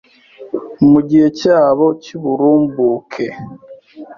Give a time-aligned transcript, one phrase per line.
[0.91, 3.25] mu gihe cyabo cy'uburumbuke,